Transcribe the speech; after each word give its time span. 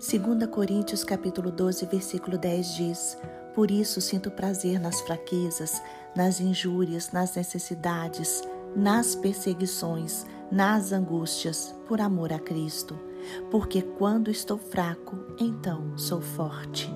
2 0.00 0.46
Coríntios 0.48 1.02
capítulo 1.02 1.50
12, 1.50 1.84
versículo 1.86 2.38
10 2.38 2.74
diz: 2.76 3.18
Por 3.52 3.68
isso 3.68 4.00
sinto 4.00 4.30
prazer 4.30 4.78
nas 4.78 5.00
fraquezas, 5.00 5.82
nas 6.14 6.40
injúrias, 6.40 7.10
nas 7.10 7.34
necessidades, 7.34 8.40
nas 8.76 9.16
perseguições, 9.16 10.24
nas 10.52 10.92
angústias, 10.92 11.74
por 11.88 12.00
amor 12.00 12.32
a 12.32 12.38
Cristo. 12.38 12.96
Porque 13.50 13.82
quando 13.82 14.30
estou 14.30 14.56
fraco, 14.56 15.18
então 15.36 15.98
sou 15.98 16.20
forte. 16.20 16.88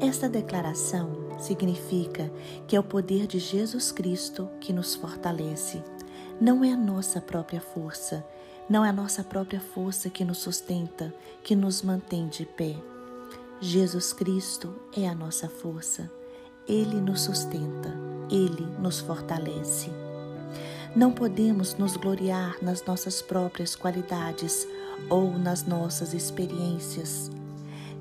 Esta 0.00 0.28
declaração 0.28 1.38
significa 1.38 2.32
que 2.66 2.74
é 2.74 2.80
o 2.80 2.84
poder 2.84 3.28
de 3.28 3.38
Jesus 3.38 3.92
Cristo 3.92 4.50
que 4.60 4.72
nos 4.72 4.96
fortalece. 4.96 5.80
Não 6.42 6.64
é 6.64 6.72
a 6.72 6.76
nossa 6.76 7.20
própria 7.20 7.60
força, 7.60 8.26
não 8.68 8.84
é 8.84 8.88
a 8.88 8.92
nossa 8.92 9.22
própria 9.22 9.60
força 9.60 10.10
que 10.10 10.24
nos 10.24 10.38
sustenta, 10.38 11.14
que 11.40 11.54
nos 11.54 11.82
mantém 11.82 12.26
de 12.26 12.44
pé. 12.44 12.74
Jesus 13.60 14.12
Cristo 14.12 14.74
é 14.92 15.08
a 15.08 15.14
nossa 15.14 15.48
força. 15.48 16.10
Ele 16.66 17.00
nos 17.00 17.20
sustenta, 17.20 17.94
ele 18.28 18.66
nos 18.80 18.98
fortalece. 18.98 19.88
Não 20.96 21.12
podemos 21.12 21.76
nos 21.76 21.96
gloriar 21.96 22.56
nas 22.60 22.84
nossas 22.84 23.22
próprias 23.22 23.76
qualidades 23.76 24.66
ou 25.08 25.38
nas 25.38 25.64
nossas 25.64 26.12
experiências. 26.12 27.30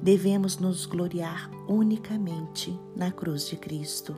Devemos 0.02 0.58
nos 0.58 0.88
gloriar 0.88 1.48
unicamente 1.68 2.76
na 2.96 3.12
cruz 3.12 3.48
de 3.48 3.56
Cristo. 3.56 4.18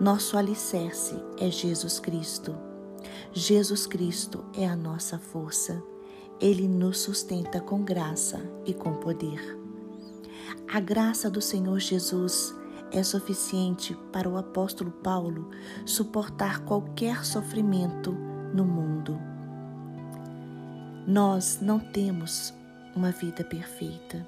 Nosso 0.00 0.38
alicerce 0.38 1.22
é 1.38 1.50
Jesus 1.50 2.00
Cristo 2.00 2.69
Jesus 3.32 3.86
Cristo 3.86 4.44
é 4.52 4.66
a 4.66 4.74
nossa 4.74 5.16
força. 5.16 5.80
Ele 6.40 6.66
nos 6.66 6.98
sustenta 6.98 7.60
com 7.60 7.84
graça 7.84 8.40
e 8.66 8.74
com 8.74 8.94
poder. 8.94 9.56
A 10.72 10.80
graça 10.80 11.30
do 11.30 11.40
Senhor 11.40 11.78
Jesus 11.78 12.52
é 12.90 13.04
suficiente 13.04 13.96
para 14.12 14.28
o 14.28 14.36
apóstolo 14.36 14.90
Paulo 14.90 15.48
suportar 15.86 16.64
qualquer 16.64 17.24
sofrimento 17.24 18.10
no 18.52 18.64
mundo. 18.64 19.16
Nós 21.06 21.60
não 21.62 21.78
temos 21.78 22.52
uma 22.96 23.12
vida 23.12 23.44
perfeita. 23.44 24.26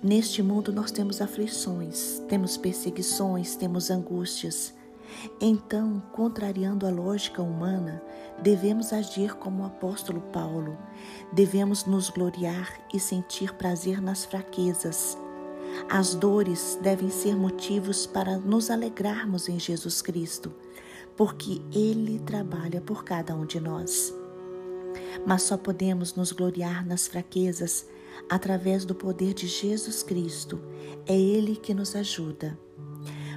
Neste 0.00 0.44
mundo 0.44 0.72
nós 0.72 0.92
temos 0.92 1.20
aflições, 1.20 2.20
temos 2.28 2.56
perseguições, 2.56 3.56
temos 3.56 3.90
angústias 3.90 4.72
então, 5.40 6.02
contrariando 6.12 6.86
a 6.86 6.90
lógica 6.90 7.42
humana, 7.42 8.02
devemos 8.42 8.92
agir 8.92 9.34
como 9.34 9.62
o 9.62 9.66
apóstolo 9.66 10.20
Paulo. 10.32 10.76
Devemos 11.32 11.84
nos 11.84 12.10
gloriar 12.10 12.80
e 12.92 13.00
sentir 13.00 13.54
prazer 13.54 14.00
nas 14.00 14.24
fraquezas. 14.24 15.16
As 15.88 16.14
dores 16.14 16.78
devem 16.82 17.08
ser 17.08 17.34
motivos 17.34 18.06
para 18.06 18.38
nos 18.38 18.70
alegrarmos 18.70 19.48
em 19.48 19.58
Jesus 19.58 20.02
Cristo, 20.02 20.52
porque 21.16 21.62
Ele 21.72 22.18
trabalha 22.18 22.80
por 22.80 23.04
cada 23.04 23.34
um 23.34 23.46
de 23.46 23.60
nós. 23.60 24.14
Mas 25.26 25.42
só 25.42 25.56
podemos 25.56 26.14
nos 26.14 26.32
gloriar 26.32 26.86
nas 26.86 27.06
fraquezas 27.08 27.86
através 28.28 28.84
do 28.84 28.94
poder 28.94 29.32
de 29.32 29.46
Jesus 29.46 30.02
Cristo. 30.02 30.60
É 31.06 31.18
Ele 31.18 31.56
que 31.56 31.72
nos 31.72 31.96
ajuda 31.96 32.58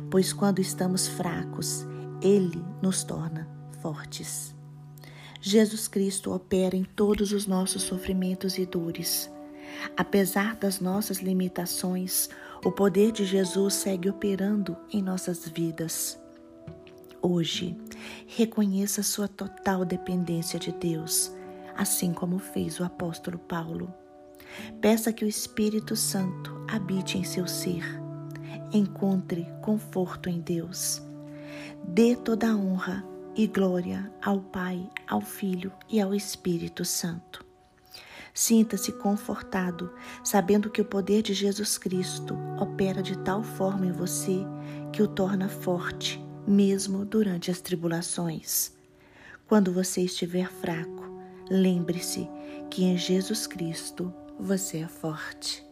pois 0.09 0.31
quando 0.31 0.59
estamos 0.59 1.07
fracos, 1.07 1.85
Ele 2.21 2.63
nos 2.81 3.03
torna 3.03 3.47
fortes. 3.81 4.54
Jesus 5.47 5.87
Cristo 5.87 6.33
opera 6.33 6.75
em 6.75 6.83
todos 6.83 7.31
os 7.31 7.45
nossos 7.45 7.83
sofrimentos 7.83 8.57
e 8.57 8.65
dores. 8.65 9.29
Apesar 9.95 10.55
das 10.55 10.79
nossas 10.79 11.19
limitações, 11.19 12.31
o 12.63 12.71
poder 12.71 13.11
de 13.11 13.23
Jesus 13.23 13.75
segue 13.75 14.09
operando 14.09 14.75
em 14.91 15.03
nossas 15.03 15.47
vidas. 15.47 16.19
Hoje, 17.21 17.77
reconheça 18.25 19.03
sua 19.03 19.27
total 19.27 19.85
dependência 19.85 20.57
de 20.57 20.71
Deus, 20.71 21.31
assim 21.77 22.11
como 22.11 22.39
fez 22.39 22.79
o 22.79 22.83
apóstolo 22.83 23.37
Paulo. 23.37 23.93
Peça 24.81 25.13
que 25.13 25.23
o 25.23 25.27
Espírito 25.27 25.95
Santo 25.95 26.59
habite 26.67 27.19
em 27.19 27.23
seu 27.23 27.47
ser 27.47 27.83
encontre 28.73 29.47
conforto 29.61 30.27
em 30.27 30.41
Deus. 30.41 31.03
Dê 31.83 32.15
toda 32.15 32.49
a 32.49 32.55
honra 32.55 33.14
e 33.35 33.47
glória 33.47 34.11
ao 34.23 34.39
Pai, 34.39 34.89
ao 35.07 35.21
Filho 35.21 35.71
e 35.89 35.99
ao 35.99 36.13
Espírito 36.13 36.85
Santo. 36.85 37.45
Sinta-se 38.33 38.91
confortado, 38.93 39.93
sabendo 40.23 40.69
que 40.69 40.81
o 40.81 40.85
poder 40.85 41.21
de 41.21 41.33
Jesus 41.33 41.77
Cristo 41.77 42.35
opera 42.59 43.01
de 43.01 43.17
tal 43.19 43.43
forma 43.43 43.85
em 43.85 43.91
você 43.91 44.39
que 44.91 45.01
o 45.01 45.07
torna 45.07 45.47
forte, 45.47 46.23
mesmo 46.47 47.05
durante 47.05 47.49
as 47.49 47.61
tribulações. 47.61 48.73
Quando 49.47 49.71
você 49.71 50.01
estiver 50.01 50.51
fraco, 50.51 51.03
lembre-se 51.49 52.27
que 52.69 52.83
em 52.83 52.97
Jesus 52.97 53.47
Cristo 53.47 54.13
você 54.39 54.79
é 54.79 54.87
forte. 54.87 55.65